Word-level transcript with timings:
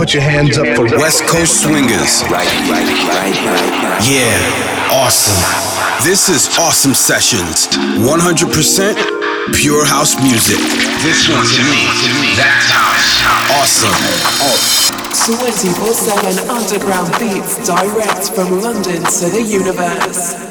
Put 0.00 0.14
your 0.14 0.22
hands 0.22 0.56
up 0.56 0.64
for 0.76 0.88
West 0.96 1.24
Coast 1.24 1.60
Swingers. 1.60 2.24
Right, 2.32 2.48
right, 2.72 2.88
right, 3.04 3.36
right, 3.44 3.68
right. 3.84 4.00
Yeah, 4.08 4.96
awesome. 4.96 5.36
This 6.02 6.30
is 6.30 6.48
Awesome 6.56 6.94
Sessions. 6.94 7.68
100% 8.00 9.52
pure 9.52 9.84
house 9.84 10.16
music. 10.24 10.56
This 11.04 11.28
one's 11.28 11.52
to 11.52 11.62
me. 11.68 11.84
That's 12.32 12.72
house. 12.72 13.20
Awesome. 13.60 13.92
24 15.36 15.92
7 15.92 16.48
underground 16.48 17.12
beats 17.20 17.60
direct 17.68 18.32
from 18.34 18.58
London 18.62 19.04
to 19.04 19.28
the 19.28 19.42
universe. 19.42 20.49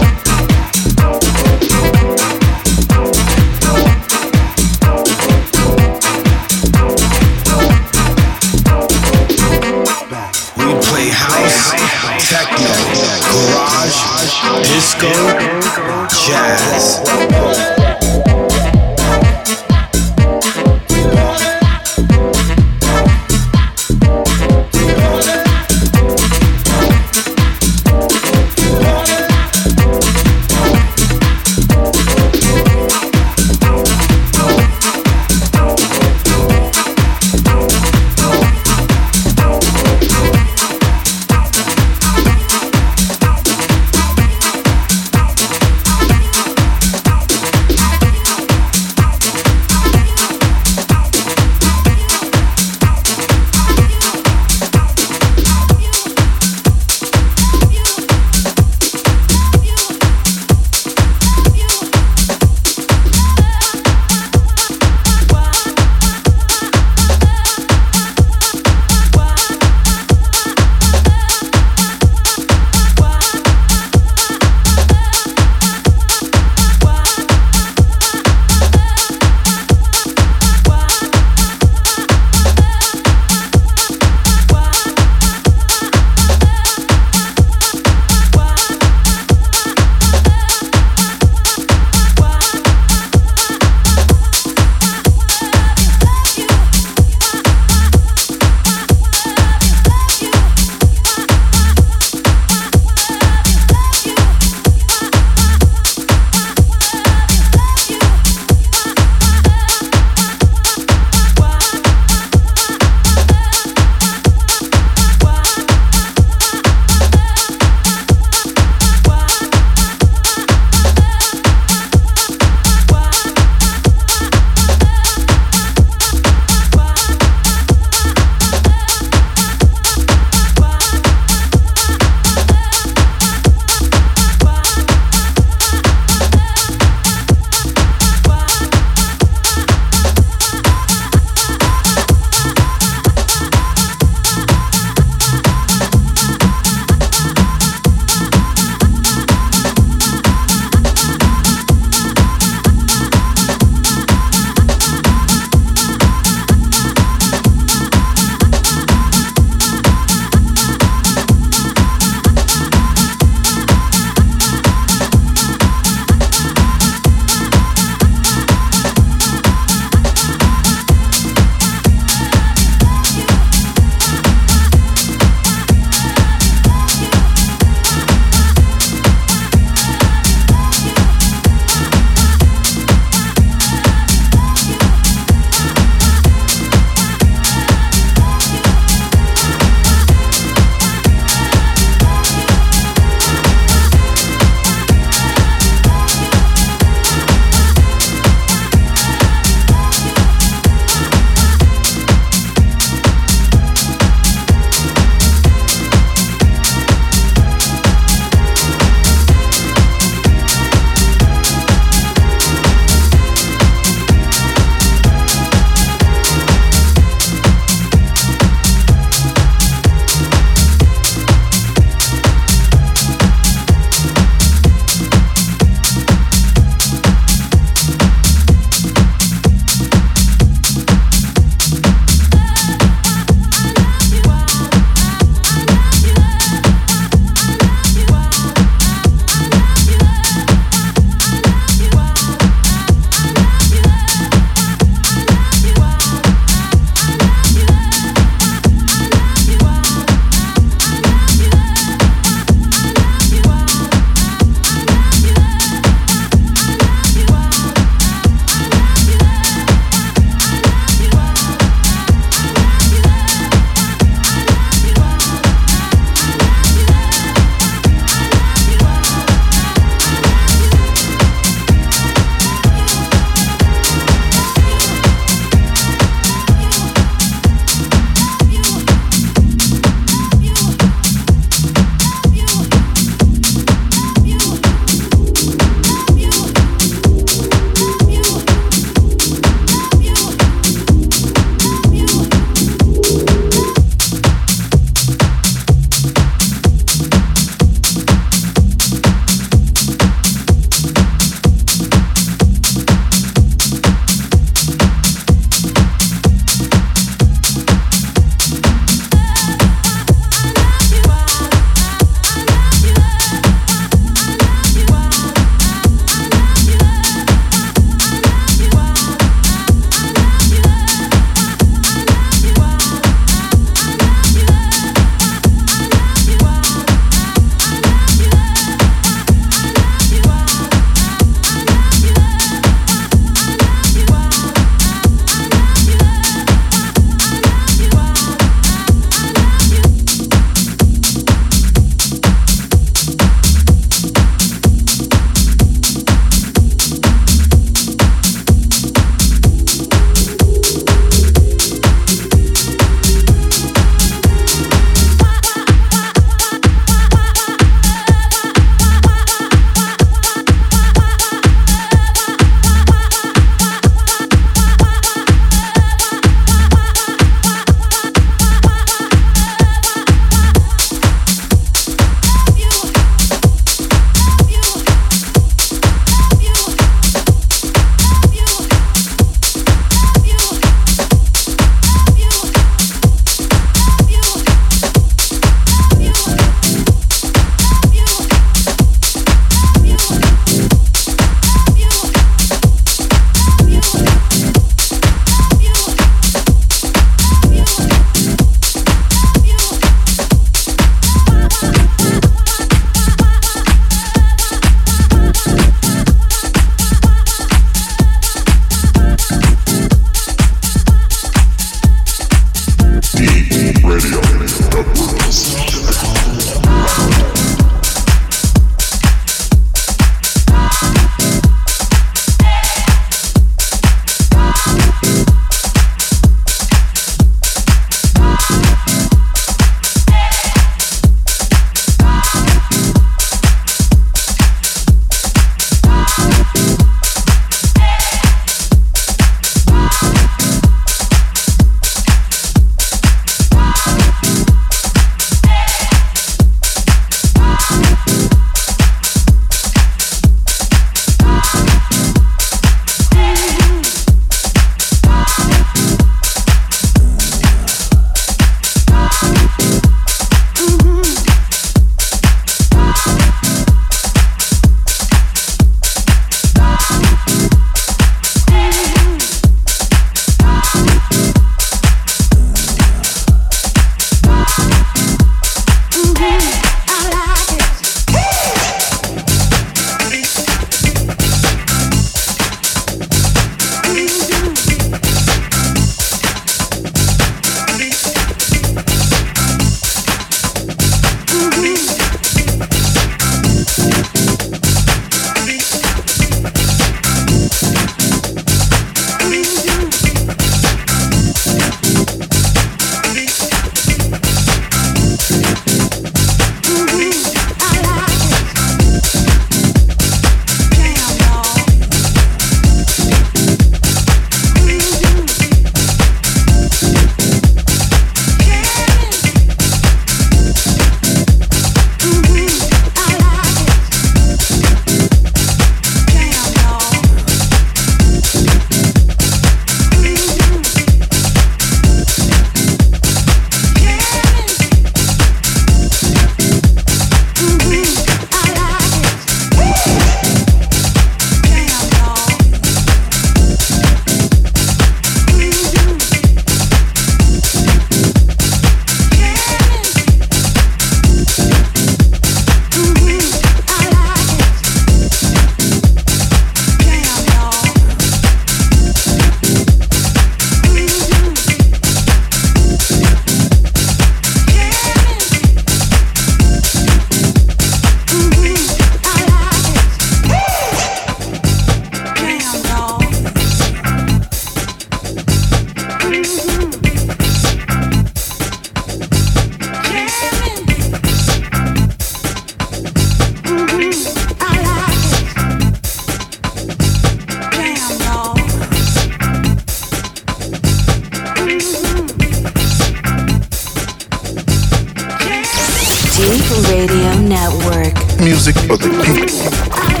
Radio 596.71 597.13
Network. 597.19 597.93
Music 598.21 598.55
for 598.55 598.77
the 598.77 598.87
people. 599.03 600.00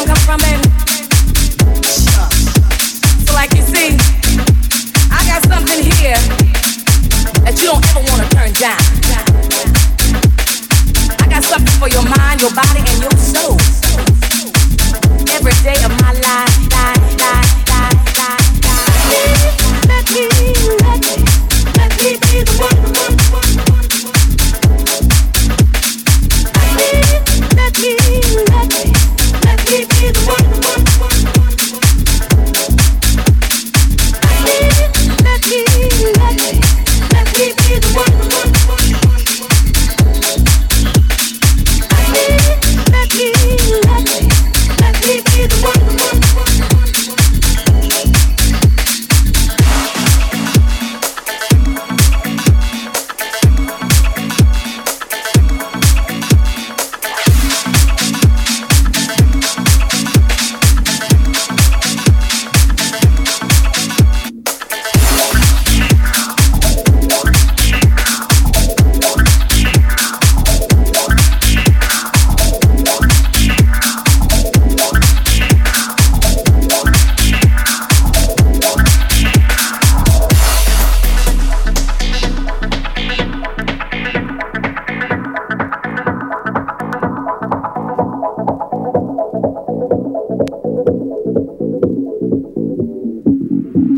I'm 0.00 0.06
coming 0.06 0.22
from, 0.22 0.38
baby. 0.38 0.69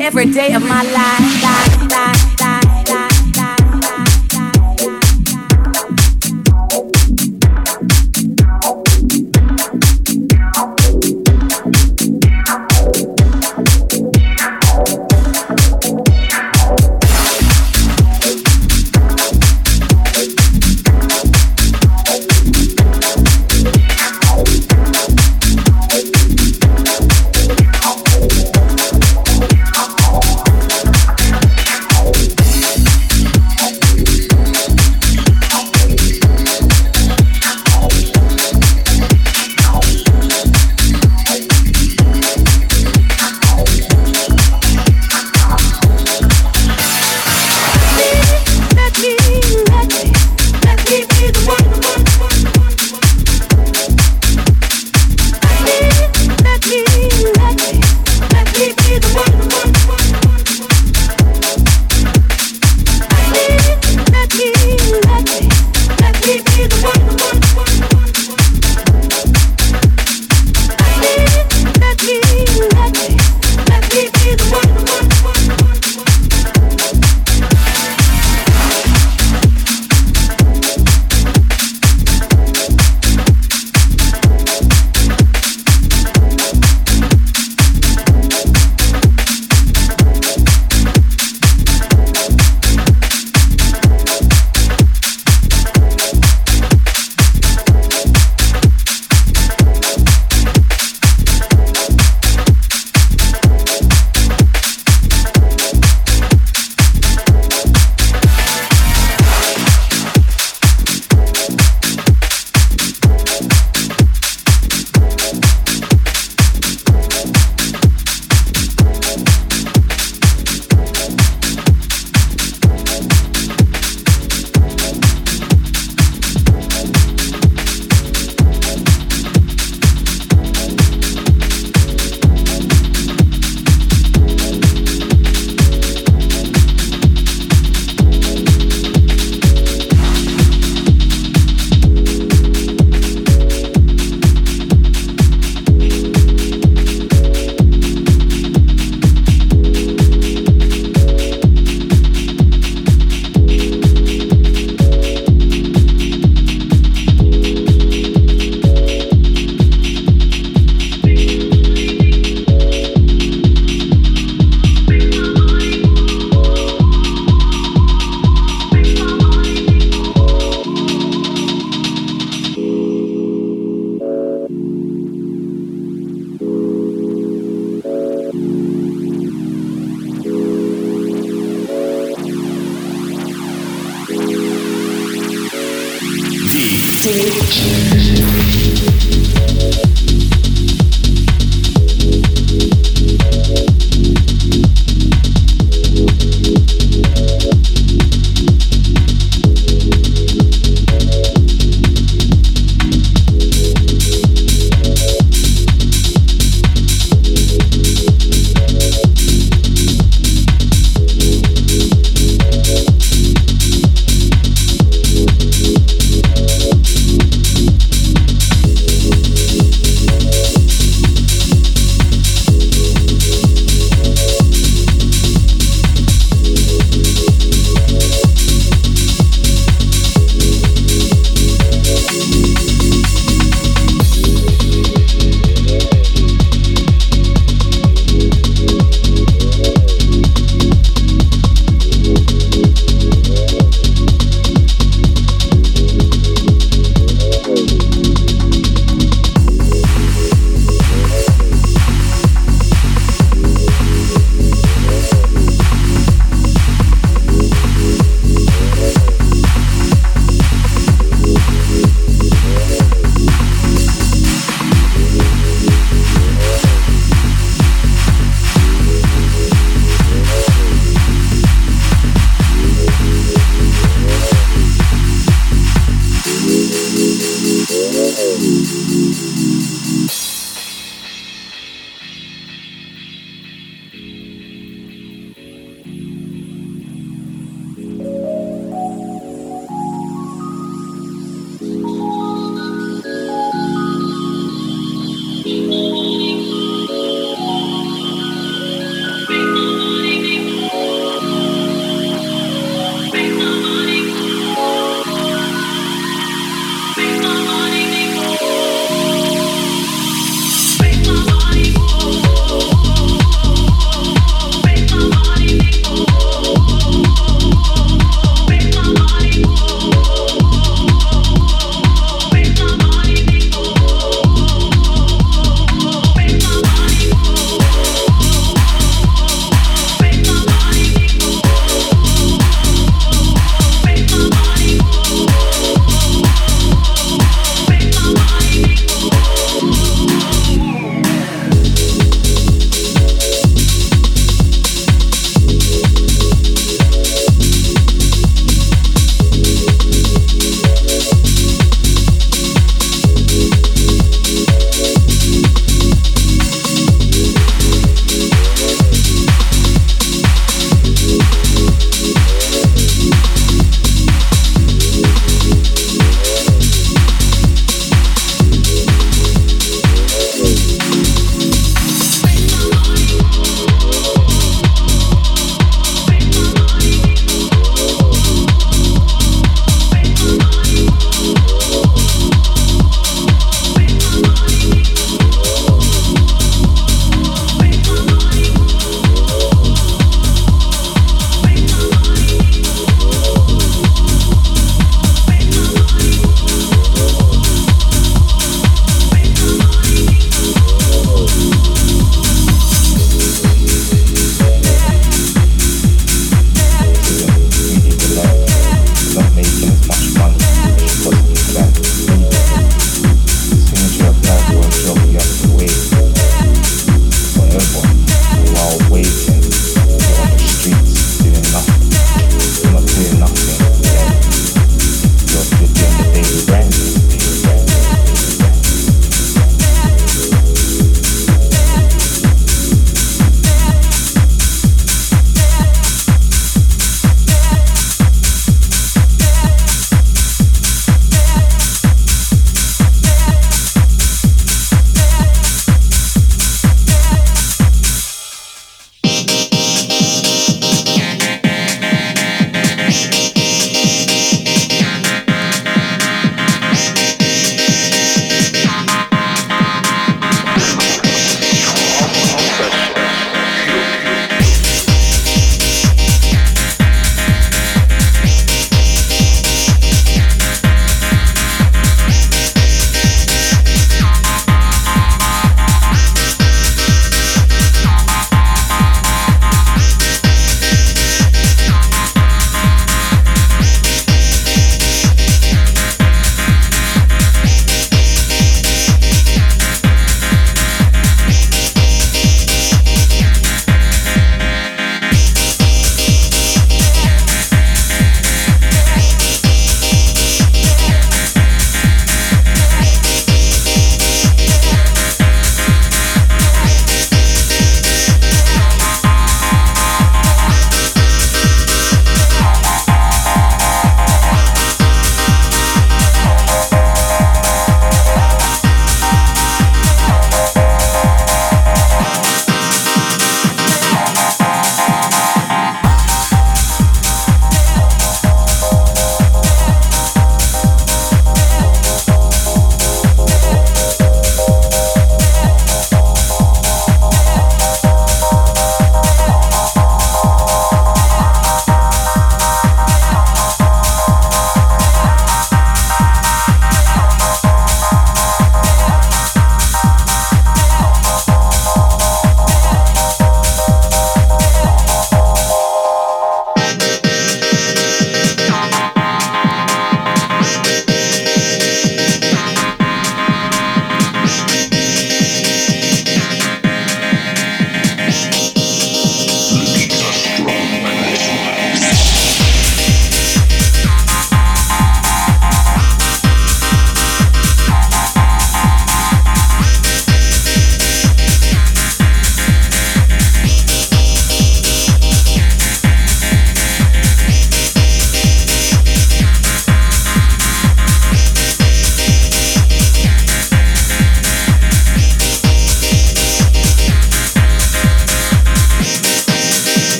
Every 0.00 0.26
day 0.26 0.54
of 0.54 0.62
my 0.62 0.82
life. 0.82 1.42
life, 1.42 1.90
life. 1.92 2.29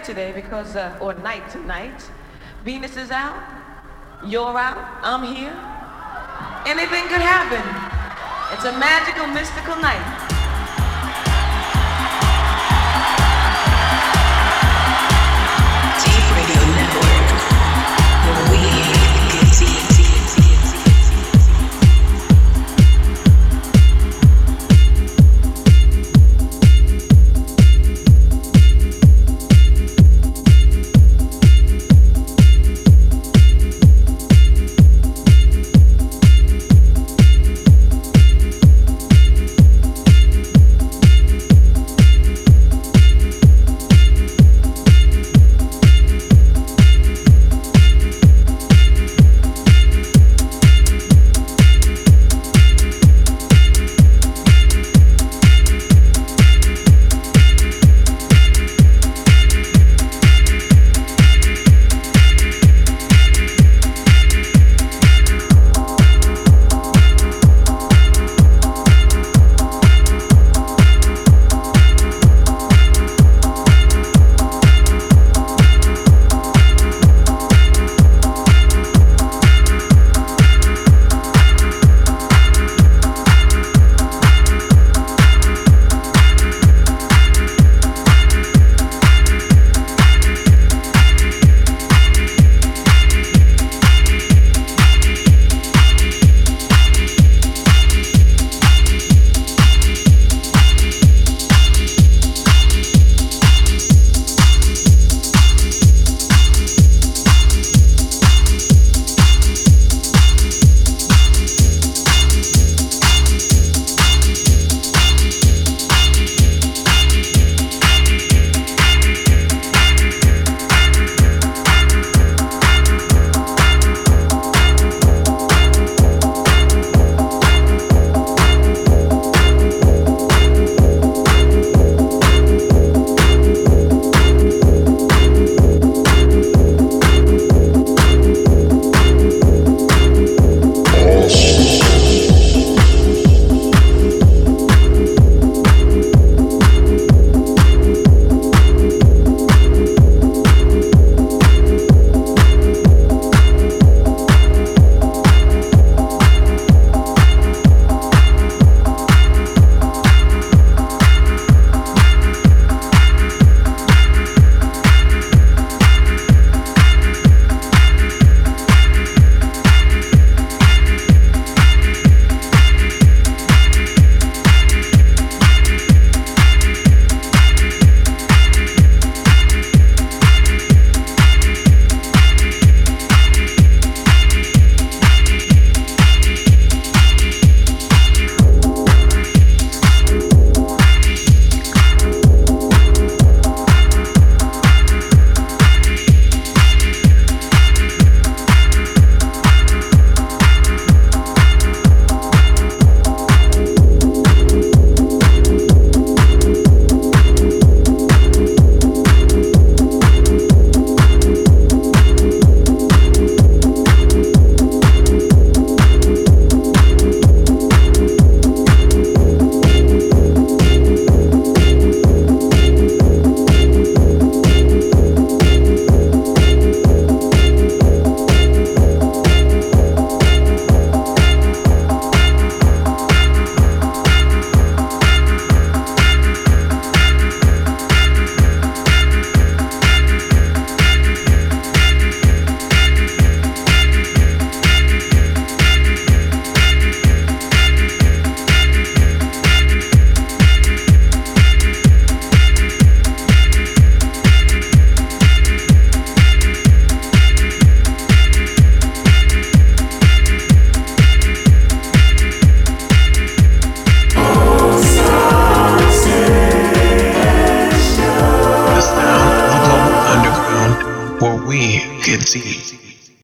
play 0.00 0.14
today 0.14 0.32
because, 0.32 0.76
uh, 0.76 0.96
or 1.00 1.14
night 1.14 1.48
tonight. 1.50 2.10
Venus 2.64 2.96
is 2.96 3.10
out, 3.10 3.42
you're 4.26 4.58
out, 4.58 4.78
I'm 5.02 5.22
here. 5.22 5.54
Anything 6.66 7.08
could 7.08 7.22
happen. 7.22 7.62
It's 8.52 8.64
a 8.64 8.72
magical, 8.78 9.26
mystical 9.28 9.76
night. 9.76 10.04
Deep 16.04 16.24
Radio 16.36 16.62
Network, 16.76 17.28
where 18.26 18.50
we 18.50 18.60
get 19.32 19.58
deep. 19.58 19.89